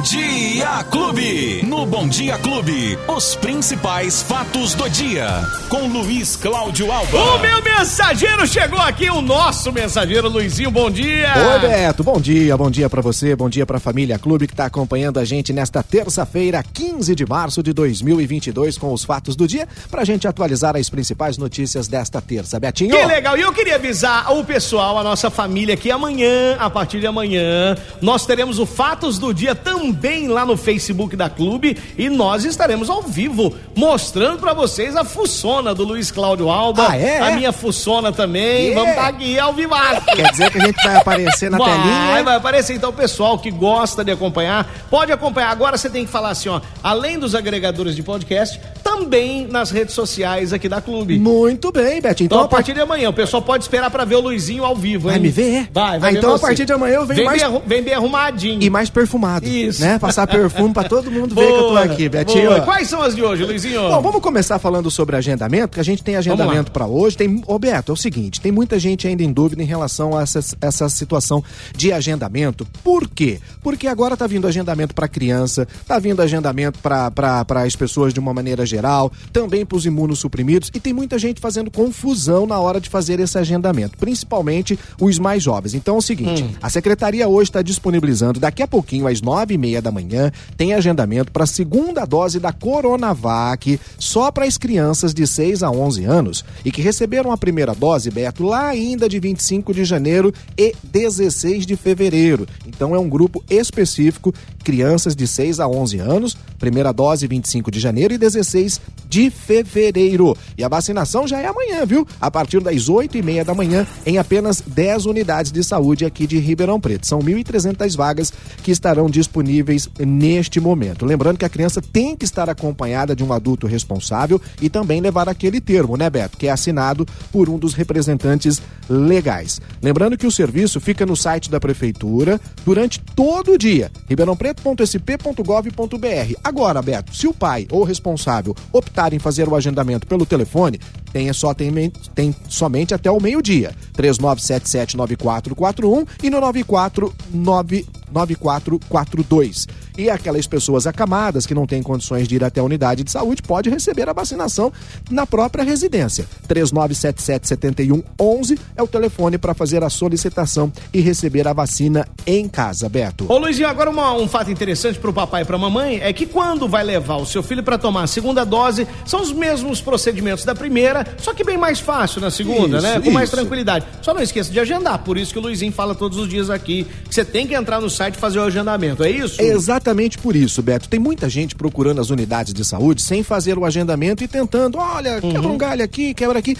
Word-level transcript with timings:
Bom 0.00 0.04
Dia 0.04 0.84
Clube. 0.84 1.62
No 1.66 1.84
Bom 1.84 2.08
Dia 2.08 2.38
Clube, 2.38 2.98
os 3.06 3.34
principais 3.36 4.22
fatos 4.22 4.72
do 4.72 4.88
dia. 4.88 5.28
Com 5.68 5.88
Luiz 5.88 6.36
Cláudio 6.36 6.90
Alba. 6.90 7.18
O 7.18 7.38
meu 7.38 7.62
mensageiro 7.62 8.46
chegou 8.46 8.80
aqui, 8.80 9.10
o 9.10 9.20
nosso 9.20 9.70
mensageiro 9.70 10.26
Luizinho. 10.30 10.70
Bom 10.70 10.90
dia. 10.90 11.34
Oi, 11.52 11.58
Beto. 11.58 12.02
Bom 12.02 12.18
dia, 12.18 12.56
bom 12.56 12.70
dia 12.70 12.88
para 12.88 13.02
você, 13.02 13.36
bom 13.36 13.50
dia 13.50 13.66
pra 13.66 13.78
família 13.78 14.18
Clube 14.18 14.46
que 14.46 14.54
tá 14.54 14.64
acompanhando 14.64 15.20
a 15.20 15.24
gente 15.24 15.52
nesta 15.52 15.82
terça-feira, 15.82 16.64
15 16.72 17.14
de 17.14 17.26
março 17.26 17.62
de 17.62 17.74
2022, 17.74 18.78
com 18.78 18.94
os 18.94 19.04
fatos 19.04 19.36
do 19.36 19.46
dia, 19.46 19.68
pra 19.90 20.02
gente 20.02 20.26
atualizar 20.26 20.76
as 20.76 20.88
principais 20.88 21.36
notícias 21.36 21.88
desta 21.88 22.22
terça. 22.22 22.58
Betinho. 22.58 22.96
Que 22.96 23.04
legal. 23.04 23.36
E 23.36 23.42
eu 23.42 23.52
queria 23.52 23.74
avisar 23.74 24.32
o 24.32 24.42
pessoal, 24.44 24.98
a 24.98 25.04
nossa 25.04 25.28
família, 25.28 25.76
que 25.76 25.90
amanhã, 25.90 26.56
a 26.58 26.70
partir 26.70 27.00
de 27.00 27.06
amanhã, 27.06 27.76
nós 28.00 28.24
teremos 28.24 28.58
o 28.58 28.64
Fatos 28.64 29.18
do 29.18 29.34
Dia 29.34 29.54
também 29.54 29.89
lá 30.28 30.44
no 30.44 30.56
Facebook 30.56 31.16
da 31.16 31.30
Clube 31.30 31.76
e 31.96 32.08
nós 32.08 32.44
estaremos 32.44 32.90
ao 32.90 33.02
vivo 33.02 33.54
mostrando 33.74 34.38
pra 34.38 34.52
vocês 34.52 34.96
a 34.96 35.04
fuçona 35.04 35.74
do 35.74 35.84
Luiz 35.84 36.10
Cláudio 36.10 36.50
Alba. 36.50 36.88
Ah, 36.90 36.96
é? 36.96 37.20
A 37.20 37.30
minha 37.32 37.52
fuçona 37.52 38.12
também. 38.12 38.68
Yeah. 38.68 38.80
Vamos 38.80 38.90
estar 38.90 39.08
aqui 39.08 39.38
ao 39.38 39.52
vivo. 39.54 39.74
Quer 40.14 40.30
dizer 40.30 40.50
que 40.50 40.58
a 40.58 40.66
gente 40.66 40.82
vai 40.82 40.96
aparecer 40.96 41.50
na 41.50 41.58
vai, 41.58 41.70
telinha? 41.70 42.22
Vai 42.22 42.36
aparecer 42.36 42.74
então 42.74 42.90
o 42.90 42.92
pessoal 42.92 43.38
que 43.38 43.50
gosta 43.50 44.04
de 44.04 44.10
acompanhar, 44.10 44.68
pode 44.90 45.12
acompanhar. 45.12 45.50
Agora 45.50 45.76
você 45.76 45.88
tem 45.88 46.04
que 46.04 46.10
falar 46.10 46.30
assim, 46.30 46.48
ó, 46.48 46.60
além 46.82 47.18
dos 47.18 47.34
agregadores 47.34 47.94
de 47.94 48.02
podcast, 48.02 48.60
também 49.04 49.46
nas 49.46 49.70
redes 49.70 49.94
sociais 49.94 50.52
aqui 50.52 50.68
da 50.68 50.80
Clube. 50.80 51.18
Muito 51.18 51.72
bem, 51.72 52.00
Betinho. 52.00 52.26
Então, 52.26 52.38
Então, 52.40 52.40
a 52.44 52.48
partir 52.48 52.74
de 52.74 52.80
amanhã, 52.80 53.08
o 53.08 53.12
pessoal 53.12 53.42
pode 53.42 53.64
esperar 53.64 53.90
pra 53.90 54.04
ver 54.04 54.16
o 54.16 54.20
Luizinho 54.20 54.64
ao 54.64 54.76
vivo, 54.76 55.08
hein? 55.08 55.14
Vai 55.14 55.18
me 55.20 55.28
ver, 55.28 55.54
é? 55.54 55.68
Vai, 55.72 55.98
vai 55.98 56.10
Ah, 56.10 56.18
então, 56.18 56.34
a 56.34 56.38
partir 56.38 56.64
de 56.64 56.72
amanhã 56.72 56.96
eu 56.96 57.06
venho 57.06 57.16
vem 57.18 57.26
mais- 57.26 57.40
Bem, 57.42 57.62
vem 57.66 57.82
bem 57.82 57.94
arrumadinho. 57.94 58.62
E 58.62 58.68
mais 58.70 58.90
perfumado. 58.90 59.46
Isso. 59.46 59.80
Né? 59.80 59.98
Passar 59.98 60.26
perfume 60.26 60.72
pra 60.74 60.84
todo 60.84 61.10
mundo 61.10 61.34
ver 61.34 61.46
que 61.46 61.52
eu 61.52 61.68
tô 61.68 61.76
aqui, 61.76 62.08
Betinho. 62.08 62.62
Quais 62.62 62.88
são 62.88 63.02
as 63.02 63.14
de 63.16 63.22
hoje, 63.22 63.44
Luizinho? 63.44 63.80
Bom, 63.88 64.00
vamos 64.02 64.20
começar 64.20 64.58
falando 64.58 64.90
sobre 64.90 65.16
agendamento, 65.16 65.74
que 65.74 65.80
a 65.80 65.84
gente 65.84 66.02
tem 66.02 66.16
agendamento 66.16 66.70
para 66.70 66.86
hoje. 66.86 67.16
Tem, 67.16 67.42
ô 67.46 67.58
Beto, 67.58 67.92
é 67.92 67.94
o 67.94 67.96
seguinte, 67.96 68.40
tem 68.40 68.52
muita 68.52 68.78
gente 68.78 69.06
ainda 69.08 69.22
em 69.22 69.32
dúvida 69.32 69.62
em 69.62 69.66
relação 69.66 70.16
a 70.16 70.22
essa, 70.22 70.40
essa 70.60 70.88
situação 70.88 71.42
de 71.74 71.92
agendamento. 71.92 72.66
Por 72.84 73.08
quê? 73.08 73.40
Porque 73.62 73.86
agora 73.86 74.16
tá 74.16 74.26
vindo 74.26 74.46
agendamento 74.46 74.94
para 74.94 75.08
criança, 75.08 75.66
tá 75.86 75.98
vindo 75.98 76.20
agendamento 76.22 76.78
para 76.80 77.44
as 77.64 77.74
pessoas 77.76 78.12
de 78.12 78.20
uma 78.20 78.32
maneira 78.34 78.64
geral, 78.66 78.89
também 79.32 79.64
para 79.64 79.76
os 79.76 79.86
imunossuprimidos, 79.86 80.70
e 80.74 80.80
tem 80.80 80.92
muita 80.92 81.18
gente 81.18 81.40
fazendo 81.40 81.70
confusão 81.70 82.46
na 82.46 82.58
hora 82.58 82.80
de 82.80 82.88
fazer 82.88 83.20
esse 83.20 83.38
agendamento, 83.38 83.96
principalmente 83.98 84.78
os 85.00 85.18
mais 85.18 85.42
jovens. 85.42 85.74
Então 85.74 85.94
é 85.96 85.98
o 85.98 86.02
seguinte, 86.02 86.42
Hum. 86.42 86.50
a 86.62 86.68
secretaria 86.70 87.28
hoje 87.28 87.50
está 87.50 87.62
disponibilizando, 87.62 88.38
daqui 88.40 88.62
a 88.62 88.68
pouquinho, 88.68 89.06
às 89.06 89.20
nove 89.20 89.54
e 89.54 89.58
meia 89.58 89.80
da 89.82 89.90
manhã, 89.90 90.30
tem 90.56 90.74
agendamento 90.74 91.32
para 91.32 91.44
a 91.44 91.46
segunda 91.46 92.04
dose 92.04 92.38
da 92.38 92.52
Coronavac 92.52 93.78
só 93.98 94.30
para 94.30 94.44
as 94.44 94.56
crianças 94.58 95.12
de 95.14 95.26
6 95.26 95.62
a 95.62 95.70
11 95.70 96.04
anos 96.04 96.44
e 96.64 96.70
que 96.70 96.82
receberam 96.82 97.32
a 97.32 97.36
primeira 97.36 97.74
dose, 97.74 98.10
Beto, 98.10 98.44
lá 98.44 98.68
ainda 98.68 99.08
de 99.08 99.18
25 99.18 99.72
de 99.74 99.84
janeiro 99.84 100.32
e 100.56 100.74
16 100.84 101.66
de 101.66 101.76
fevereiro. 101.76 102.46
Então 102.66 102.94
é 102.94 102.98
um 102.98 103.08
grupo 103.08 103.42
específico, 103.48 104.32
crianças 104.64 105.14
de 105.16 105.26
6 105.26 105.60
a 105.60 105.68
11 105.68 105.98
anos, 105.98 106.36
primeira 106.58 106.92
dose 106.92 107.26
25 107.26 107.70
de 107.70 107.80
janeiro 107.80 108.14
e 108.14 108.18
16 108.18 108.69
de 109.10 109.28
fevereiro. 109.28 110.34
E 110.56 110.62
a 110.62 110.68
vacinação 110.68 111.26
já 111.26 111.40
é 111.40 111.46
amanhã, 111.46 111.84
viu? 111.84 112.06
A 112.20 112.30
partir 112.30 112.60
das 112.60 112.88
8 112.88 113.18
e 113.18 113.22
meia 113.22 113.44
da 113.44 113.52
manhã, 113.52 113.84
em 114.06 114.18
apenas 114.18 114.62
10 114.64 115.06
unidades 115.06 115.50
de 115.50 115.64
saúde 115.64 116.04
aqui 116.04 116.28
de 116.28 116.38
Ribeirão 116.38 116.80
Preto. 116.80 117.08
São 117.08 117.18
1.300 117.18 117.96
vagas 117.96 118.32
que 118.62 118.70
estarão 118.70 119.10
disponíveis 119.10 119.88
neste 119.98 120.60
momento. 120.60 121.04
Lembrando 121.04 121.38
que 121.38 121.44
a 121.44 121.48
criança 121.48 121.82
tem 121.82 122.16
que 122.16 122.24
estar 122.24 122.48
acompanhada 122.48 123.16
de 123.16 123.24
um 123.24 123.32
adulto 123.32 123.66
responsável 123.66 124.40
e 124.62 124.70
também 124.70 125.00
levar 125.00 125.28
aquele 125.28 125.60
termo, 125.60 125.96
né, 125.96 126.08
Beto? 126.08 126.38
Que 126.38 126.46
é 126.46 126.52
assinado 126.52 127.04
por 127.32 127.48
um 127.48 127.58
dos 127.58 127.74
representantes 127.74 128.62
legais. 128.88 129.60
Lembrando 129.82 130.16
que 130.16 130.26
o 130.26 130.30
serviço 130.30 130.80
fica 130.80 131.04
no 131.04 131.16
site 131.16 131.50
da 131.50 131.58
Prefeitura 131.58 132.40
durante 132.64 133.00
todo 133.00 133.50
o 133.52 133.58
dia. 133.58 133.90
ribeirãopreto.sp.gov.br. 134.08 136.34
Agora, 136.44 136.80
Beto, 136.80 137.16
se 137.16 137.26
o 137.26 137.34
pai 137.34 137.66
ou 137.70 137.82
responsável 137.82 138.54
optar 138.72 139.12
em 139.12 139.18
fazer 139.18 139.48
o 139.48 139.54
agendamento 139.54 140.06
pelo 140.06 140.24
telefone, 140.26 140.80
tem, 141.12 141.32
só, 141.32 141.52
tem, 141.54 141.90
tem 142.14 142.34
somente 142.48 142.94
até 142.94 143.10
o 143.10 143.20
meio-dia. 143.20 143.74
39779441 143.96 146.06
e 146.22 146.30
no 146.30 146.40
949 146.40 147.86
9442. 148.12 149.68
E 149.96 150.08
aquelas 150.10 150.46
pessoas 150.46 150.86
acamadas 150.86 151.46
que 151.46 151.54
não 151.54 151.66
têm 151.66 151.82
condições 151.82 152.26
de 152.26 152.36
ir 152.36 152.44
até 152.44 152.60
a 152.60 152.64
unidade 152.64 153.04
de 153.04 153.10
saúde 153.10 153.42
pode 153.42 153.68
receber 153.70 154.08
a 154.08 154.12
vacinação 154.12 154.72
na 155.10 155.26
própria 155.26 155.62
residência. 155.62 156.26
39777111 156.48 158.58
é 158.76 158.82
o 158.82 158.86
telefone 158.88 159.38
para 159.38 159.54
fazer 159.54 159.84
a 159.84 159.90
solicitação 159.90 160.72
e 160.92 161.00
receber 161.00 161.46
a 161.46 161.52
vacina 161.52 162.06
em 162.26 162.48
casa, 162.48 162.88
Beto. 162.88 163.26
Ô 163.30 163.38
Luizinho, 163.38 163.68
agora 163.68 163.90
uma- 163.90 164.12
um 164.14 164.26
fato 164.26 164.50
interessante 164.50 164.98
pro 164.98 165.12
papai 165.12 165.42
e 165.42 165.44
pra 165.44 165.58
mamãe 165.58 166.00
é 166.00 166.12
que 166.12 166.26
quando 166.26 166.68
vai 166.68 166.82
levar 166.82 167.16
o 167.16 167.26
seu 167.26 167.42
filho 167.42 167.62
pra 167.62 167.78
tomar 167.78 168.02
a 168.04 168.06
segunda 168.06 168.44
dose, 168.44 168.86
são 169.06 169.20
os 169.22 169.32
mesmos 169.32 169.80
procedimentos 169.80 170.44
da 170.44 170.54
primeira, 170.54 170.99
só 171.18 171.34
que 171.34 171.44
bem 171.44 171.56
mais 171.58 171.80
fácil 171.80 172.20
na 172.20 172.30
segunda, 172.30 172.78
Isso, 172.78 172.86
né? 172.86 173.00
Com 173.00 173.10
mais 173.10 173.28
isso. 173.28 173.36
tranquilidade. 173.36 173.86
Só 174.02 174.14
não 174.14 174.22
esqueça 174.22 174.50
de 174.50 174.58
agendar, 174.60 174.98
por 174.98 175.16
isso 175.16 175.32
que 175.32 175.38
o 175.38 175.42
Luizinho 175.42 175.72
fala 175.72 175.94
todos 175.94 176.18
os 176.18 176.28
dias 176.28 176.50
aqui 176.50 176.86
que 177.08 177.14
você 177.14 177.24
tem 177.24 177.46
que 177.46 177.54
entrar 177.54 177.80
no 177.80 177.90
site 177.90 178.14
e 178.14 178.18
fazer 178.18 178.38
o 178.38 178.42
agendamento, 178.42 179.02
é 179.02 179.10
isso? 179.10 179.40
É 179.40 179.44
exatamente 179.44 180.18
por 180.18 180.36
isso, 180.36 180.62
Beto. 180.62 180.88
Tem 180.88 181.00
muita 181.00 181.28
gente 181.28 181.54
procurando 181.54 182.00
as 182.00 182.10
unidades 182.10 182.52
de 182.54 182.64
saúde 182.64 183.02
sem 183.02 183.22
fazer 183.22 183.58
o 183.58 183.64
agendamento 183.64 184.22
e 184.24 184.28
tentando, 184.28 184.78
olha, 184.78 185.20
quebra 185.20 185.48
um 185.48 185.58
galho 185.58 185.84
aqui, 185.84 186.14
quebra 186.14 186.38
aqui. 186.38 186.56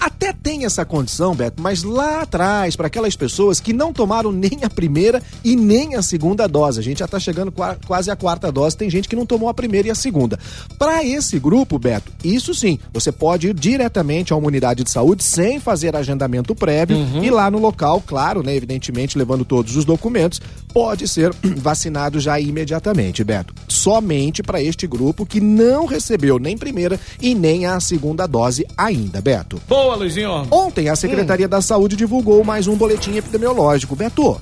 Até 0.00 0.32
tem 0.32 0.64
essa 0.64 0.84
condição, 0.84 1.34
Beto, 1.34 1.60
mas 1.62 1.82
lá 1.82 2.22
atrás, 2.22 2.76
para 2.76 2.86
aquelas 2.86 3.16
pessoas 3.16 3.60
que 3.60 3.72
não 3.72 3.92
tomaram 3.92 4.30
nem 4.32 4.60
a 4.62 4.70
primeira 4.70 5.22
e 5.44 5.56
nem 5.56 5.94
a 5.96 6.02
segunda 6.02 6.46
dose. 6.46 6.78
A 6.78 6.82
gente 6.82 6.98
já 6.98 7.04
está 7.04 7.18
chegando 7.18 7.50
qua- 7.52 7.76
quase 7.86 8.10
à 8.10 8.16
quarta 8.16 8.50
dose, 8.52 8.76
tem 8.76 8.88
gente 8.90 9.08
que 9.08 9.16
não 9.16 9.26
tomou 9.26 9.48
a 9.48 9.54
primeira 9.54 9.88
e 9.88 9.90
a 9.90 9.94
segunda. 9.94 10.38
Para 10.78 11.04
esse 11.04 11.38
grupo, 11.38 11.78
Beto, 11.78 12.12
isso 12.24 12.54
sim, 12.54 12.78
você 12.92 13.10
pode 13.12 13.48
ir 13.48 13.54
diretamente 13.54 14.32
a 14.32 14.36
uma 14.36 14.46
unidade 14.48 14.84
de 14.84 14.90
saúde 14.90 15.22
sem 15.24 15.58
fazer 15.60 15.94
agendamento 15.96 16.54
prévio 16.54 16.96
e 17.22 17.30
lá 17.30 17.50
no 17.50 17.58
local, 17.58 18.02
claro, 18.06 18.42
né, 18.42 18.54
evidentemente 18.54 19.18
levando 19.18 19.44
todos 19.44 19.76
os 19.76 19.84
documentos, 19.84 20.40
pode 20.72 21.06
ser 21.08 21.32
vacinado 21.56 22.20
já 22.20 22.38
imediatamente, 22.40 23.24
Beto. 23.24 23.52
Somente 23.78 24.42
para 24.42 24.60
este 24.60 24.86
grupo 24.86 25.24
que 25.24 25.40
não 25.40 25.86
recebeu 25.86 26.38
nem 26.38 26.58
primeira 26.58 26.98
e 27.22 27.34
nem 27.34 27.64
a 27.64 27.78
segunda 27.78 28.26
dose 28.26 28.66
ainda, 28.76 29.20
Beto. 29.20 29.60
Boa, 29.68 29.94
Luizinho. 29.94 30.46
Ontem, 30.50 30.88
a 30.88 30.96
Secretaria 30.96 31.46
da 31.46 31.62
Saúde 31.62 31.94
divulgou 31.94 32.42
mais 32.42 32.66
um 32.66 32.74
boletim 32.74 33.16
epidemiológico. 33.16 33.94
Beto, 33.94 34.40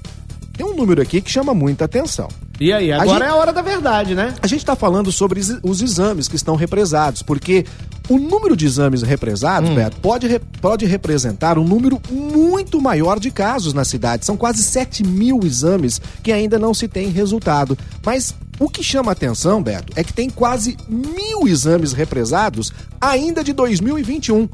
tem 0.57 0.65
um 0.65 0.75
número 0.75 1.03
aqui 1.03 1.21
que 1.21 1.31
chama 1.31 1.53
muita 1.53 1.85
atenção. 1.85 2.29
E 2.59 2.73
aí, 2.73 2.91
agora 2.91 3.11
gente- 3.11 3.23
é 3.23 3.29
a 3.29 3.35
hora 3.35 3.53
da 3.53 3.61
verdade, 3.61 4.15
né? 4.15 4.35
A 4.41 4.47
gente 4.47 4.61
está 4.61 4.75
falando 4.75 5.13
sobre 5.13 5.39
os- 5.63 5.83
exames 5.83 6.27
que 6.27 6.37
estão 6.37 6.57
represados, 6.57 7.21
porque 7.23 7.67
o 8.09 8.19
número 8.19 8.57
de 8.57 8.65
exames 8.65 9.03
represados, 9.03 9.69
Beto, 9.69 9.99
pode, 10.01 10.41
pode 10.63 10.87
representar 10.87 11.59
um 11.59 11.65
número 11.65 12.01
muito 12.11 12.81
maior 12.81 13.21
de 13.21 13.31
casos 13.31 13.75
na 13.75 13.85
cidade. 13.85 14.25
São 14.25 14.39
quase 14.39 14.63
7 14.63 15.05
mil 15.05 15.41
exames 15.45 16.01
que 16.23 16.33
ainda 16.33 16.59
não 16.59 16.73
se 16.73 16.89
tem 16.89 17.11
resultado. 17.11 17.77
Mas 18.03 18.35
o 18.59 18.69
que 18.69 18.83
chama 18.83 19.13
atenção, 19.13 19.63
Beto, 19.63 19.93
é 19.97 20.03
que 20.05 20.13
tem 20.13 20.29
quase 20.31 20.77
mil 20.89 21.47
exames 21.47 21.93
represados 21.93 22.73
ainda 23.01 23.43
de 23.45 23.53
2021. 23.53 24.49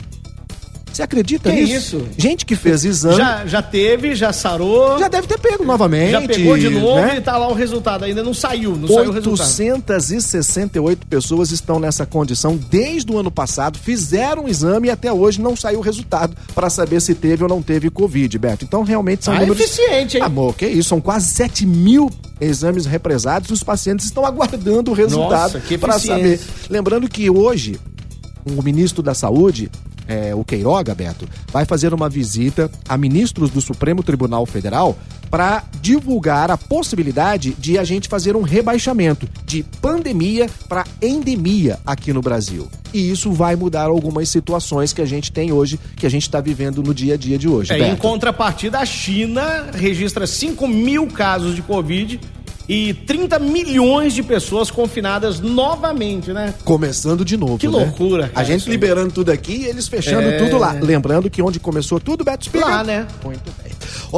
Você 0.92 1.02
acredita 1.02 1.50
Que 1.50 1.62
nisso? 1.62 1.96
isso? 1.96 2.06
Gente 2.18 2.44
que 2.44 2.54
fez 2.54 2.84
exame 2.84 3.16
já, 3.16 3.38
Já, 3.38 3.46
já 3.46 3.62
teve, 3.62 4.14
já 4.14 4.30
sarou, 4.30 4.98
já, 4.98 5.08
deve 5.08 5.26
ter 5.26 5.38
pego 5.38 5.64
novamente. 5.64 6.26
pegou 6.28 6.58
de 6.58 6.68
novo 6.68 6.96
né? 7.00 7.16
e 7.16 7.20
tá 7.22 7.38
lá 7.38 7.48
o 7.48 7.54
resultado. 7.54 8.04
Ainda 8.04 8.22
não 8.22 8.34
saiu, 8.34 8.76
não 8.76 8.86
saiu 8.86 9.08
o 9.08 9.12
resultado. 9.12 9.48
868 9.48 11.06
pessoas 11.06 11.50
estão 11.50 11.80
nessa 11.80 12.04
condição 12.04 12.56
desde 12.56 13.10
o 13.10 13.16
ano 13.16 13.30
passado, 13.30 13.78
fizeram 13.78 14.44
o 14.44 14.48
exame 14.50 14.88
e 14.88 14.90
até 14.90 15.10
hoje 15.10 15.40
não 15.40 15.56
saiu 15.56 15.78
o 15.78 15.82
resultado 15.82 16.36
para 16.54 16.68
saber 16.68 17.00
se 17.00 17.14
teve 17.14 17.42
ou 17.42 17.48
não 17.48 17.62
teve 17.62 17.88
Covid, 17.88 18.38
Beto. 18.38 18.64
Então, 18.66 18.82
realmente 18.82 19.24
são 19.24 19.32
Ah, 19.32 19.40
números. 19.40 19.60
eficiente, 19.62 20.18
hein? 20.18 20.22
Amor, 20.22 20.54
que 20.54 20.66
isso? 20.66 20.90
São 20.90 21.00
quase 21.00 21.30
7 21.32 21.64
mil 21.64 22.10
exames 22.42 22.86
represados 22.86 23.50
e 23.50 23.52
os 23.52 23.62
pacientes 23.62 24.06
estão 24.06 24.26
aguardando 24.26 24.90
o 24.90 24.94
resultado 24.94 25.60
para 25.78 25.98
saber. 25.98 26.40
Lembrando 26.68 27.08
que 27.08 27.30
hoje, 27.30 27.78
o 28.44 28.62
ministro 28.62 29.02
da 29.02 29.14
Saúde, 29.14 29.70
é, 30.08 30.34
o 30.34 30.44
Queiroga, 30.44 30.94
Beto, 30.94 31.28
vai 31.52 31.64
fazer 31.64 31.94
uma 31.94 32.08
visita 32.08 32.70
a 32.88 32.96
ministros 32.96 33.50
do 33.50 33.60
Supremo 33.60 34.02
Tribunal 34.02 34.44
Federal 34.46 34.98
para 35.32 35.64
divulgar 35.80 36.50
a 36.50 36.58
possibilidade 36.58 37.54
de 37.58 37.78
a 37.78 37.84
gente 37.84 38.06
fazer 38.06 38.36
um 38.36 38.42
rebaixamento 38.42 39.26
de 39.46 39.62
pandemia 39.80 40.46
para 40.68 40.84
endemia 41.00 41.78
aqui 41.86 42.12
no 42.12 42.20
Brasil. 42.20 42.68
E 42.92 43.10
isso 43.10 43.32
vai 43.32 43.56
mudar 43.56 43.84
algumas 43.84 44.28
situações 44.28 44.92
que 44.92 45.00
a 45.00 45.06
gente 45.06 45.32
tem 45.32 45.50
hoje, 45.50 45.80
que 45.96 46.04
a 46.04 46.10
gente 46.10 46.24
está 46.24 46.38
vivendo 46.38 46.82
no 46.82 46.92
dia 46.92 47.14
a 47.14 47.16
dia 47.16 47.38
de 47.38 47.48
hoje. 47.48 47.72
É, 47.72 47.88
em 47.88 47.96
contrapartida, 47.96 48.78
a 48.78 48.84
China 48.84 49.70
registra 49.72 50.26
5 50.26 50.68
mil 50.68 51.06
casos 51.06 51.56
de 51.56 51.62
Covid 51.62 52.20
e 52.68 52.94
30 52.94 53.38
milhões 53.38 54.12
de 54.12 54.22
pessoas 54.22 54.70
confinadas 54.70 55.40
novamente, 55.40 56.32
né? 56.32 56.54
Começando 56.64 57.24
de 57.24 57.36
novo. 57.36 57.58
Que 57.58 57.66
né? 57.66 57.72
loucura, 57.72 58.30
A 58.34 58.44
gente 58.44 58.68
liberando 58.68 59.12
tudo 59.12 59.30
aqui 59.30 59.62
e 59.62 59.64
eles 59.66 59.88
fechando 59.88 60.28
É. 60.28 60.38
tudo 60.38 60.58
lá. 60.58 60.72
Lembrando 60.72 61.28
que 61.30 61.42
onde 61.42 61.58
começou 61.58 61.98
tudo, 61.98 62.22
Beto 62.22 62.46
Espiga. 62.46 62.64
Lá, 62.64 62.84
né? 62.84 63.06
Muito 63.24 63.50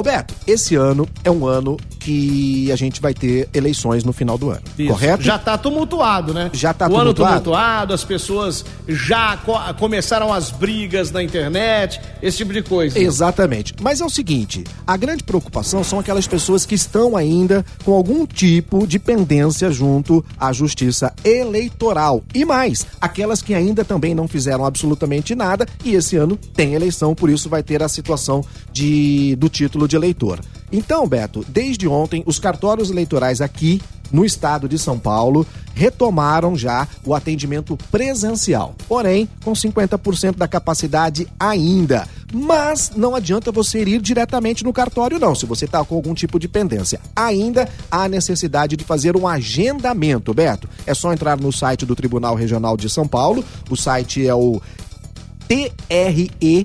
Beto, 0.02 0.34
esse 0.46 0.74
ano 0.74 1.08
é 1.22 1.30
um 1.30 1.46
ano 1.46 1.76
que 2.04 2.70
a 2.70 2.76
gente 2.76 3.00
vai 3.00 3.14
ter 3.14 3.48
eleições 3.54 4.04
no 4.04 4.12
final 4.12 4.36
do 4.36 4.50
ano, 4.50 4.60
Isso. 4.78 4.88
correto? 4.92 5.22
Já 5.22 5.38
tá 5.38 5.56
tumultuado, 5.56 6.34
né? 6.34 6.50
Já 6.52 6.74
tá 6.74 6.84
o 6.84 6.88
ano 6.96 7.14
tumultuado? 7.14 7.40
tumultuado, 7.44 7.94
as 7.94 8.04
pessoas 8.04 8.64
já 8.86 9.38
co- 9.38 9.58
começaram 9.78 10.30
as 10.32 10.50
brigas 10.50 11.10
na 11.10 11.22
internet, 11.22 11.98
esse 12.22 12.36
tipo 12.36 12.52
de 12.52 12.62
coisa. 12.62 12.98
Exatamente. 12.98 13.74
Mas 13.80 14.02
é 14.02 14.04
o 14.04 14.10
seguinte, 14.10 14.64
a 14.86 14.96
grande 14.98 15.24
preocupação 15.24 15.82
são 15.82 15.98
aquelas 15.98 16.26
pessoas 16.26 16.66
que 16.66 16.74
estão 16.74 17.16
ainda 17.16 17.64
com 17.84 17.92
algum 17.94 18.26
tipo 18.26 18.86
de 18.86 18.98
pendência 18.98 19.70
junto 19.70 20.22
à 20.38 20.52
justiça 20.52 21.12
eleitoral. 21.24 22.22
E 22.34 22.44
mais, 22.44 22.86
aquelas 23.00 23.40
que 23.40 23.54
ainda 23.54 23.84
também 23.84 24.14
não 24.14 24.28
fizeram 24.28 24.64
absolutamente 24.66 25.34
nada 25.34 25.66
e 25.84 25.94
esse 25.94 26.16
ano 26.16 26.36
tem 26.36 26.74
eleição, 26.74 27.14
por 27.14 27.30
isso 27.30 27.48
vai 27.48 27.62
ter 27.62 27.82
a 27.82 27.88
situação 27.88 28.44
de, 28.72 29.36
do 29.36 29.48
título 29.48 29.88
de 29.88 29.96
eleitor. 29.96 30.40
Então, 30.76 31.06
Beto, 31.06 31.46
desde 31.48 31.86
ontem, 31.86 32.24
os 32.26 32.40
cartórios 32.40 32.90
eleitorais 32.90 33.40
aqui 33.40 33.80
no 34.10 34.24
estado 34.24 34.68
de 34.68 34.76
São 34.76 34.98
Paulo 34.98 35.46
retomaram 35.72 36.56
já 36.56 36.88
o 37.04 37.14
atendimento 37.14 37.76
presencial, 37.92 38.74
porém 38.88 39.28
com 39.44 39.52
50% 39.52 40.34
da 40.34 40.48
capacidade 40.48 41.28
ainda. 41.38 42.08
Mas 42.32 42.90
não 42.96 43.14
adianta 43.14 43.52
você 43.52 43.84
ir 43.84 44.00
diretamente 44.00 44.64
no 44.64 44.72
cartório, 44.72 45.20
não, 45.20 45.32
se 45.32 45.46
você 45.46 45.64
está 45.64 45.84
com 45.84 45.94
algum 45.94 46.12
tipo 46.12 46.40
de 46.40 46.48
pendência. 46.48 47.00
Ainda 47.14 47.68
há 47.88 48.08
necessidade 48.08 48.76
de 48.76 48.82
fazer 48.82 49.16
um 49.16 49.28
agendamento, 49.28 50.34
Beto. 50.34 50.68
É 50.84 50.92
só 50.92 51.12
entrar 51.12 51.38
no 51.38 51.52
site 51.52 51.86
do 51.86 51.94
Tribunal 51.94 52.34
Regional 52.34 52.76
de 52.76 52.90
São 52.90 53.06
Paulo. 53.06 53.44
O 53.70 53.76
site 53.76 54.26
é 54.26 54.34
o 54.34 54.60
TRE-SP 55.46 56.64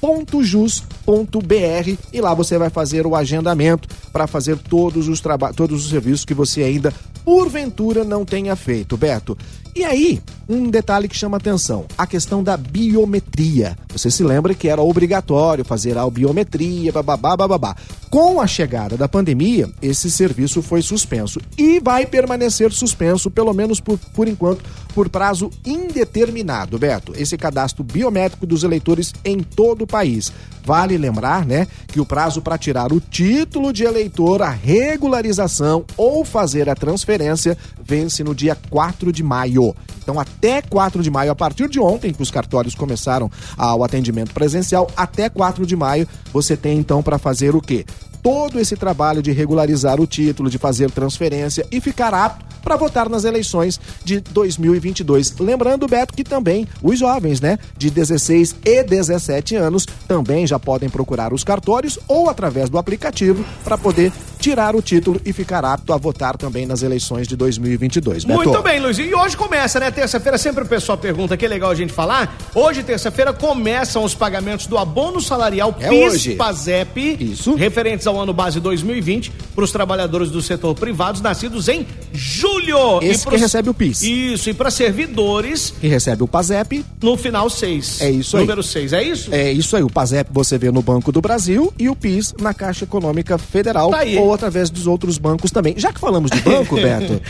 .jus.br 0.00 1.96
e 2.12 2.20
lá 2.20 2.34
você 2.34 2.58
vai 2.58 2.70
fazer 2.70 3.06
o 3.06 3.14
agendamento 3.14 3.88
para 4.12 4.26
fazer 4.26 4.56
todos 4.56 5.08
os 5.08 5.20
trabalhos, 5.20 5.56
todos 5.56 5.84
os 5.84 5.90
serviços 5.90 6.24
que 6.24 6.34
você 6.34 6.62
ainda 6.62 6.92
porventura 7.24 8.04
não 8.04 8.24
tenha 8.24 8.54
feito, 8.54 8.96
Beto. 8.96 9.36
E 9.74 9.84
aí, 9.84 10.22
um 10.48 10.70
detalhe 10.70 11.06
que 11.08 11.18
chama 11.18 11.36
atenção, 11.36 11.84
a 11.98 12.06
questão 12.06 12.42
da 12.42 12.56
biometria. 12.56 13.76
Você 13.90 14.10
se 14.10 14.22
lembra 14.22 14.54
que 14.54 14.68
era 14.68 14.80
obrigatório 14.80 15.64
fazer 15.64 15.98
a 15.98 16.08
biometria, 16.08 16.92
bababá, 16.92 17.36
bababá. 17.36 17.76
Com 18.16 18.40
a 18.40 18.46
chegada 18.46 18.96
da 18.96 19.06
pandemia, 19.06 19.68
esse 19.82 20.10
serviço 20.10 20.62
foi 20.62 20.80
suspenso 20.80 21.38
e 21.58 21.78
vai 21.78 22.06
permanecer 22.06 22.72
suspenso, 22.72 23.30
pelo 23.30 23.52
menos 23.52 23.78
por, 23.78 23.98
por 24.14 24.26
enquanto, 24.26 24.64
por 24.94 25.10
prazo 25.10 25.50
indeterminado, 25.66 26.78
Beto. 26.78 27.12
Esse 27.14 27.36
cadastro 27.36 27.84
biométrico 27.84 28.46
dos 28.46 28.64
eleitores 28.64 29.12
em 29.22 29.40
todo 29.40 29.82
o 29.82 29.86
país. 29.86 30.32
Vale 30.64 30.96
lembrar, 30.96 31.44
né, 31.44 31.68
que 31.88 32.00
o 32.00 32.06
prazo 32.06 32.40
para 32.40 32.56
tirar 32.56 32.90
o 32.90 33.00
título 33.00 33.70
de 33.70 33.84
eleitor, 33.84 34.40
a 34.40 34.48
regularização 34.48 35.84
ou 35.94 36.24
fazer 36.24 36.70
a 36.70 36.74
transferência 36.74 37.56
vence 37.84 38.24
no 38.24 38.34
dia 38.34 38.56
4 38.70 39.12
de 39.12 39.22
maio. 39.22 39.76
Então, 40.02 40.18
até 40.18 40.62
4 40.62 41.02
de 41.02 41.10
maio, 41.10 41.32
a 41.32 41.34
partir 41.34 41.68
de 41.68 41.80
ontem, 41.80 42.12
que 42.12 42.22
os 42.22 42.30
cartórios 42.30 42.76
começaram 42.76 43.30
ao 43.56 43.82
atendimento 43.82 44.32
presencial, 44.32 44.88
até 44.96 45.28
4 45.28 45.66
de 45.66 45.74
maio, 45.74 46.08
você 46.32 46.56
tem 46.56 46.78
então 46.78 47.02
para 47.02 47.18
fazer 47.18 47.56
o 47.56 47.60
quê? 47.60 47.84
Todo 48.26 48.58
esse 48.58 48.74
trabalho 48.74 49.22
de 49.22 49.30
regularizar 49.30 50.00
o 50.00 50.06
título, 50.06 50.50
de 50.50 50.58
fazer 50.58 50.90
transferência 50.90 51.64
e 51.70 51.80
ficar 51.80 52.12
apto 52.12 52.44
para 52.60 52.74
votar 52.74 53.08
nas 53.08 53.22
eleições 53.22 53.78
de 54.04 54.18
2022. 54.18 55.38
Lembrando, 55.38 55.86
Beto, 55.86 56.12
que 56.12 56.24
também 56.24 56.66
os 56.82 56.98
jovens, 56.98 57.40
né, 57.40 57.56
de 57.78 57.88
16 57.88 58.56
e 58.64 58.82
17 58.82 59.54
anos, 59.54 59.86
também 60.08 60.44
já 60.44 60.58
podem 60.58 60.88
procurar 60.88 61.32
os 61.32 61.44
cartórios 61.44 62.00
ou 62.08 62.28
através 62.28 62.68
do 62.68 62.78
aplicativo 62.78 63.44
para 63.62 63.78
poder 63.78 64.12
tirar 64.46 64.76
o 64.76 64.80
título 64.82 65.20
e 65.24 65.32
ficar 65.32 65.64
apto 65.64 65.92
a 65.92 65.96
votar 65.96 66.36
também 66.36 66.66
nas 66.66 66.80
eleições 66.82 67.26
de 67.26 67.34
2022. 67.34 68.24
Beto. 68.24 68.38
Muito 68.44 68.62
bem, 68.62 68.78
Luiz. 68.78 68.96
E 68.96 69.12
hoje 69.12 69.36
começa, 69.36 69.80
né? 69.80 69.90
Terça-feira, 69.90 70.38
sempre 70.38 70.62
o 70.62 70.66
pessoal 70.66 70.96
pergunta, 70.96 71.36
que 71.36 71.44
é 71.44 71.48
legal 71.48 71.70
a 71.72 71.74
gente 71.74 71.92
falar. 71.92 72.36
Hoje, 72.54 72.84
terça-feira, 72.84 73.32
começam 73.32 74.04
os 74.04 74.14
pagamentos 74.14 74.66
do 74.68 74.78
abono 74.78 75.20
salarial 75.20 75.74
É 75.80 75.88
PIS 75.88 76.12
hoje. 76.14 76.34
PASEP, 76.36 77.16
Isso. 77.32 77.56
referentes 77.56 78.06
ao 78.06 78.20
ano 78.20 78.32
base 78.32 78.60
2020, 78.60 79.32
para 79.52 79.64
os 79.64 79.72
trabalhadores 79.72 80.30
do 80.30 80.40
setor 80.40 80.76
privado 80.76 81.20
nascidos 81.20 81.66
em 81.68 81.84
julho. 82.12 83.00
Esse 83.02 83.24
pros- 83.24 83.34
que 83.34 83.40
recebe 83.40 83.68
o 83.70 83.74
PIS. 83.74 84.02
Isso, 84.02 84.48
e 84.50 84.54
para 84.54 84.70
servidores 84.70 85.74
Que 85.80 85.88
recebe 85.88 86.22
o 86.22 86.28
PASEP, 86.28 86.84
no 87.02 87.16
final 87.16 87.50
6. 87.50 88.00
É 88.00 88.10
isso 88.10 88.36
aí. 88.36 88.42
Número 88.42 88.62
6, 88.62 88.92
é 88.92 89.02
isso? 89.02 89.34
É 89.34 89.52
isso 89.52 89.76
aí, 89.76 89.82
o 89.82 89.90
PASEP 89.90 90.30
você 90.32 90.56
vê 90.56 90.70
no 90.70 90.82
Banco 90.82 91.10
do 91.10 91.20
Brasil 91.20 91.72
e 91.78 91.88
o 91.88 91.96
PIS 91.96 92.34
na 92.40 92.54
Caixa 92.54 92.84
Econômica 92.84 93.36
Federal 93.38 93.90
Tá 93.90 93.98
aí. 93.98 94.16
ou 94.16 94.32
através 94.36 94.70
dos 94.70 94.86
outros 94.86 95.18
bancos 95.18 95.50
também. 95.50 95.74
Já 95.76 95.92
que 95.92 95.98
falamos 95.98 96.30
de 96.30 96.40
banco, 96.40 96.76
Beto, 96.80 97.20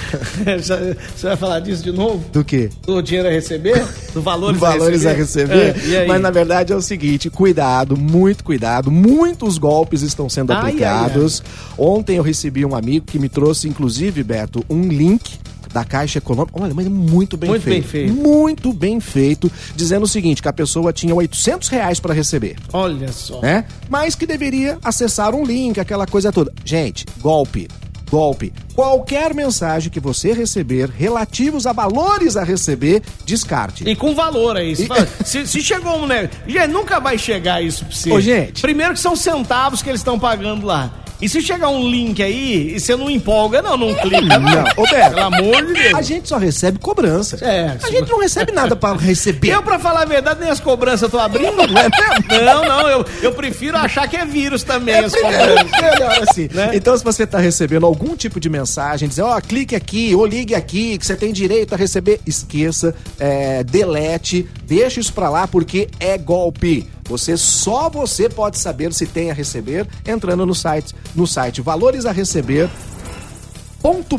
Já- 0.63 0.79
Você 1.17 1.27
vai 1.29 1.37
falar 1.37 1.61
disso 1.61 1.83
de 1.83 1.93
novo? 1.93 2.23
do 2.33 2.45
que? 2.45 2.69
Do 2.87 3.01
dinheiro 3.03 3.29
a 3.29 3.33
receber? 3.33 3.83
Do 4.13 4.21
valores, 4.21 4.61
valores 4.61 5.07
a 5.07 5.13
receber. 5.13 5.77
É, 5.77 5.87
e 5.87 5.97
aí? 5.97 6.09
Mas 6.09 6.21
na 6.21 6.31
verdade 6.31 6.73
é 6.73 6.77
o 6.77 6.83
seguinte: 6.83 7.31
cuidado, 7.31 7.97
muito 7.97 8.45
cuidado. 8.45 8.91
Muitos 8.91 9.57
golpes 9.59 10.03
estão 10.03 10.29
sendo 10.29 10.53
Ai, 10.53 10.59
aplicados. 10.59 11.43
Ontem 11.79 12.17
eu 12.17 12.23
recebi 12.23 12.65
um 12.65 12.75
amigo 12.75 13.07
que 13.07 13.19
me 13.19 13.29
trouxe, 13.29 13.69
inclusive, 13.69 14.23
Beto, 14.23 14.65
um 14.69 14.83
link. 14.89 15.39
Da 15.77 15.85
Caixa 15.85 16.17
Econômica, 16.17 16.59
olha, 16.59 16.73
mas 16.73 16.87
é 16.87 16.89
muito 16.89 17.37
bem 17.37 17.51
Muito 17.51 17.63
bem 17.65 17.83
feito. 17.83 17.89
feito. 17.89 18.15
Muito 18.15 18.73
bem 18.73 18.99
feito, 18.99 19.53
dizendo 19.75 20.05
o 20.05 20.09
seguinte: 20.09 20.41
que 20.41 20.49
a 20.49 20.53
pessoa 20.55 20.91
tinha 20.91 21.15
800 21.15 21.69
reais 21.69 22.01
para 22.01 22.15
receber. 22.15 22.57
Olha 22.73 23.13
só. 23.13 23.43
né? 23.43 23.67
Mas 23.91 24.15
que 24.15 24.27
deveria 24.27 24.79
acessar 24.83 25.35
um 25.35 25.45
link, 25.45 25.79
aquela 25.79 26.07
coisa 26.07 26.33
toda. 26.33 26.51
Gente, 26.65 27.05
golpe. 27.21 27.69
Golpe. 28.11 28.53
Qualquer 28.75 29.35
mensagem 29.35 29.91
que 29.91 30.01
você 30.01 30.33
receber 30.33 30.89
relativos 30.89 31.67
a 31.67 31.73
valores 31.73 32.37
a 32.39 32.45
receber, 32.45 33.03
descarte. 33.27 33.83
E 33.87 33.95
com 33.95 34.15
valor 34.15 34.57
aí. 34.57 34.75
Se, 34.77 34.85
E- 34.85 35.25
se- 35.27 35.47
se 35.47 35.61
chegou 35.61 35.97
um 35.99 36.07
negócio. 36.07 36.39
Gente, 36.47 36.69
nunca 36.69 36.99
vai 37.01 37.19
chegar 37.19 37.61
isso 37.63 37.85
pra 37.85 37.95
você. 37.95 38.11
Ô, 38.13 38.19
gente. 38.21 38.63
Primeiro 38.63 38.95
que 38.95 39.01
são 39.01 39.15
centavos 39.15 39.83
que 39.83 39.91
eles 39.91 40.01
estão 40.01 40.19
pagando 40.19 40.65
lá. 40.65 41.03
E 41.21 41.29
se 41.29 41.41
chegar 41.41 41.69
um 41.69 41.89
link 41.89 42.23
aí 42.23 42.75
e 42.77 42.81
você 42.81 42.95
não 42.95 43.11
empolga, 43.11 43.63
não, 43.63 43.77
não 43.77 43.95
clica. 43.95 44.39
Não, 44.39 44.65
ô 44.77 44.83
Beto, 44.83 45.15
Pelo 45.15 45.27
amor 45.27 45.67
de 45.67 45.73
Deus. 45.73 45.95
a 45.95 46.03
gente 46.03 46.29
só 46.29 46.37
recebe 46.37 46.79
cobrança. 46.79 47.39
É, 47.45 47.77
a 47.83 47.91
gente 47.91 48.11
não 48.11 48.21
recebe 48.21 48.53
nada 48.53 48.77
para 48.77 48.99
receber. 48.99 49.49
Eu, 49.49 49.63
pra 49.63 49.79
falar 49.79 50.03
a 50.03 50.05
verdade, 50.05 50.41
nem 50.41 50.51
as 50.51 50.61
cobranças 50.61 51.03
eu 51.03 51.09
tô 51.09 51.19
abrindo. 51.19 51.57
Não 51.57 51.63
é 51.63 51.89
mesmo? 51.89 52.45
Não, 52.45 52.65
não, 52.65 52.89
eu, 52.89 53.05
eu 53.23 53.33
prefiro 53.33 53.77
achar 53.79 54.07
que 54.09 54.17
é 54.17 54.25
vírus 54.27 54.63
também, 54.63 54.97
as 54.97 55.13
Primeiro, 55.13 55.39
cobranças. 55.39 55.81
melhor 55.81 56.23
assim. 56.29 56.49
Né? 56.53 56.71
Então, 56.75 56.97
se 56.97 57.03
você 57.05 57.23
está 57.23 57.39
recebendo 57.39 57.87
algum 57.87 58.15
tipo 58.15 58.39
de 58.39 58.49
mensagem, 58.51 59.09
dizer, 59.09 59.23
ó, 59.23 59.41
clique 59.41 59.75
aqui, 59.75 60.15
ou 60.15 60.27
ligue 60.27 60.55
aqui, 60.55 60.99
que 60.99 61.07
você 61.07 61.17
tem 61.17 61.33
direito 61.33 61.75
a 61.75 61.79
receber, 61.79 62.21
esqueça, 62.27 62.95
é, 63.19 63.65
delete, 63.65 64.47
deixa 64.65 65.01
isso 65.01 65.13
pra 65.13 65.31
lá, 65.31 65.47
porque 65.49 65.89
é 65.99 66.19
golpe. 66.19 66.87
Você 67.09 67.37
só 67.37 67.89
você 67.89 68.29
pode 68.29 68.59
saber 68.59 68.93
se 68.93 69.07
tem 69.07 69.31
a 69.31 69.35
receber 69.35 69.87
entrando 70.07 70.45
no 70.45 70.55
site, 70.55 70.95
no 71.15 71.27
site 71.27 71.61
valores 71.61 72.05
a 72.07 72.13
receber 72.13 72.69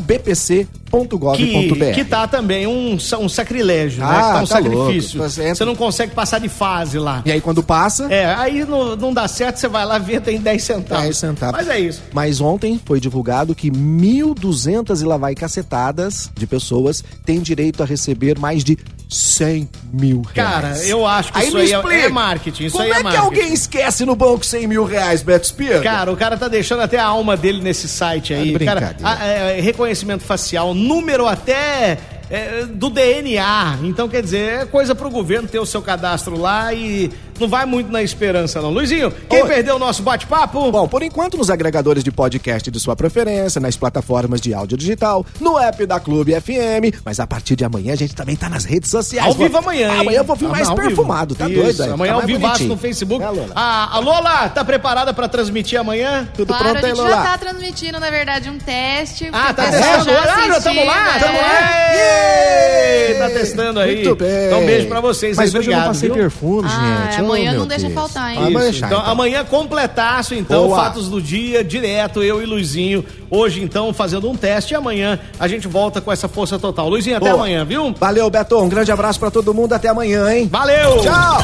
.bpc.gov.br. 0.00 1.36
Que, 1.36 1.92
que 1.92 2.04
tá 2.04 2.26
também 2.26 2.66
um, 2.66 2.94
um 3.20 3.28
sacrilégio, 3.28 4.00
né? 4.02 4.06
Ah, 4.10 4.14
Que 4.14 4.20
tá 4.20 4.42
um 4.42 4.46
tá 4.46 4.58
louco. 4.60 4.76
sacrifício. 4.86 5.20
Você 5.20 5.42
entra- 5.42 5.54
Você 5.56 5.64
não 5.66 5.76
consegue 5.76 6.14
passar 6.14 6.38
de 6.38 6.48
fase 6.48 6.98
lá. 6.98 7.22
E 7.26 7.32
aí 7.32 7.40
quando 7.40 7.62
passa, 7.62 8.04
É, 8.12 8.34
aí 8.34 8.64
não, 8.64 8.96
não 8.96 9.12
dá 9.12 9.28
certo, 9.28 9.58
você 9.58 9.68
vai 9.68 9.84
lá 9.84 9.98
ver, 9.98 10.22
tem 10.22 10.40
10 10.40 10.62
centavos. 10.62 11.04
10 11.04 11.16
centavos. 11.18 11.56
Mas 11.58 11.68
é 11.68 11.78
isso. 11.80 12.02
Mas 12.14 12.40
ontem 12.40 12.80
foi 12.84 12.98
divulgado 13.00 13.54
que 13.54 13.70
1.200 13.70 15.02
e 15.02 15.04
lá 15.04 15.16
vai 15.18 15.34
cacetadas 15.34 16.30
de 16.34 16.46
pessoas 16.46 17.04
têm 17.26 17.40
direito 17.40 17.82
a 17.82 17.86
receber 17.86 18.38
mais 18.38 18.64
de 18.64 18.78
100 19.08 19.68
mil 19.92 20.20
reais. 20.34 20.34
Cara, 20.52 20.78
eu 20.86 21.06
acho 21.06 21.32
que 21.32 21.38
isso 21.40 21.56
me 21.56 21.62
aí 21.62 21.72
é- 21.72 22.04
é 22.04 22.08
marketing, 22.08 22.64
isso 22.66 22.72
Como 22.76 22.84
aí 22.84 22.90
é 22.90 22.92
é 22.92 22.96
que 22.98 23.02
marketing. 23.04 23.24
alguém 23.24 23.52
esquece 23.54 24.04
no 24.04 24.14
banco 24.14 24.44
100 24.44 24.66
mil 24.66 24.84
reais, 24.84 25.22
Beto 25.22 25.46
Spear? 25.46 25.82
Cara, 25.82 26.12
o 26.12 26.16
cara 26.16 26.36
tá 26.36 26.46
deixando 26.48 26.82
até 26.82 26.98
a 26.98 27.06
alma 27.06 27.36
dele 27.36 27.62
nesse 27.62 27.88
site 27.88 28.34
aí. 28.34 28.54
É 28.54 28.58
cara, 28.64 28.96
a- 29.02 29.24
é, 29.26 29.60
reconhecimento 29.60 30.22
facial, 30.24 30.74
número 30.74 31.26
até 31.26 31.96
é, 32.30 32.66
do 32.66 32.90
DNA. 32.90 33.78
Então, 33.84 34.06
quer 34.06 34.20
dizer, 34.22 34.60
é 34.60 34.66
coisa 34.66 34.94
pro 34.94 35.08
governo 35.08 35.48
ter 35.48 35.58
o 35.58 35.64
seu 35.64 35.80
cadastro 35.80 36.38
lá 36.38 36.74
e 36.74 37.10
não 37.40 37.48
vai 37.48 37.64
muito 37.66 37.90
na 37.90 38.02
esperança, 38.02 38.60
não. 38.60 38.70
Luizinho, 38.70 39.12
quem 39.28 39.42
Oi. 39.42 39.48
perdeu 39.48 39.76
o 39.76 39.78
nosso 39.78 40.02
bate-papo? 40.02 40.70
Bom, 40.70 40.86
por 40.88 41.02
enquanto 41.02 41.36
nos 41.36 41.50
agregadores 41.50 42.02
de 42.04 42.10
podcast 42.10 42.70
de 42.70 42.80
sua 42.80 42.94
preferência, 42.96 43.60
nas 43.60 43.76
plataformas 43.76 44.40
de 44.40 44.52
áudio 44.54 44.76
digital, 44.76 45.24
no 45.40 45.58
app 45.58 45.84
da 45.86 45.98
Clube 46.00 46.32
FM, 46.40 46.94
mas 47.04 47.20
a 47.20 47.26
partir 47.26 47.56
de 47.56 47.64
amanhã 47.64 47.92
a 47.92 47.96
gente 47.96 48.14
também 48.14 48.36
tá 48.36 48.48
nas 48.48 48.64
redes 48.64 48.90
sociais. 48.90 49.26
Ao 49.28 49.34
Vou- 49.34 49.46
vivo 49.46 49.58
amanhã, 49.58 49.92
hein? 49.94 50.00
Amanhã 50.00 50.18
eu 50.18 50.24
vou 50.24 50.36
vir 50.36 50.48
mais 50.48 50.68
Ao 50.68 50.74
vivo. 50.76 50.88
perfumado, 50.88 51.34
tá 51.34 51.48
Isso, 51.48 51.62
doido? 51.62 51.82
aí? 51.82 51.90
Amanhã 51.90 52.10
Tá 52.12 52.14
ao 52.14 52.22
mais 52.22 52.32
vivaço 52.38 52.64
no 52.64 52.76
Facebook. 52.76 53.24
É, 53.24 53.28
Lola? 53.28 53.52
A, 53.54 53.96
a 53.96 53.98
Lola, 54.00 54.48
tá 54.50 54.64
preparada 54.64 55.12
pra 55.14 55.28
transmitir 55.28 55.78
amanhã? 55.80 56.28
Tudo 56.34 56.48
Claro, 56.48 56.64
pronto 56.64 56.76
a 56.76 56.86
aí, 56.88 56.94
gente 56.94 57.02
Lola? 57.02 57.10
já 57.16 57.22
tá 57.22 57.38
transmitindo, 57.38 57.98
na 58.00 58.10
verdade, 58.10 58.50
um 58.50 58.58
teste. 58.58 59.28
Ah, 59.32 59.52
tá 59.52 59.64
testando? 59.70 60.10
Ah, 60.10 60.46
já 60.48 60.60
tamo 60.60 60.84
lá? 60.84 61.16
é. 61.16 61.18
Tamo 61.18 61.38
lá! 61.38 61.88
Ê, 61.94 63.14
Tá 63.18 63.30
testando 63.30 63.80
aí. 63.80 63.94
Muito 63.96 64.14
bem. 64.14 64.46
Então, 64.46 64.60
um 64.62 64.66
beijo 64.66 64.86
pra 64.88 65.00
vocês. 65.00 65.36
Mas 65.36 65.54
aí, 65.54 65.58
hoje 65.60 65.68
eu 65.70 65.72
não 65.72 65.78
obrigado, 65.78 65.86
passei 65.94 66.08
viu? 66.08 66.18
perfume, 66.18 66.68
Ah, 66.70 67.08
gente. 67.10 67.22
Amanhã 67.28 67.52
não 67.54 67.66
deixa 67.66 67.86
Deus. 67.86 67.94
faltar, 67.94 68.32
hein? 68.34 68.52
Deixar, 68.52 68.86
então, 68.86 68.98
então. 68.98 69.10
amanhã 69.10 69.44
completaço, 69.44 70.34
então, 70.34 70.68
Boa. 70.68 70.76
fatos 70.76 71.08
do 71.08 71.20
dia, 71.20 71.62
direto, 71.62 72.22
eu 72.22 72.42
e 72.42 72.46
Luizinho. 72.46 73.04
Hoje, 73.30 73.62
então, 73.62 73.92
fazendo 73.92 74.28
um 74.28 74.36
teste 74.36 74.74
e 74.74 74.76
amanhã 74.76 75.18
a 75.38 75.46
gente 75.46 75.68
volta 75.68 76.00
com 76.00 76.10
essa 76.10 76.28
força 76.28 76.58
total. 76.58 76.88
Luizinho, 76.88 77.16
até 77.16 77.30
Boa. 77.30 77.42
amanhã, 77.42 77.64
viu? 77.64 77.94
Valeu, 77.98 78.28
Beto. 78.30 78.58
Um 78.58 78.68
grande 78.68 78.90
abraço 78.90 79.18
pra 79.18 79.30
todo 79.30 79.52
mundo. 79.54 79.72
Até 79.72 79.88
amanhã, 79.88 80.32
hein? 80.32 80.48
Valeu! 80.50 81.00
Tchau! 81.00 81.38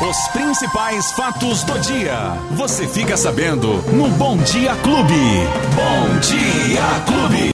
Os 0.00 0.28
principais 0.28 1.10
fatos 1.12 1.64
do 1.64 1.76
dia. 1.80 2.14
Você 2.52 2.86
fica 2.86 3.16
sabendo 3.16 3.82
no 3.92 4.08
Bom 4.10 4.36
Dia 4.36 4.76
Clube. 4.76 5.48
Bom 5.74 6.18
Dia 6.20 6.82
Clube. 7.04 7.38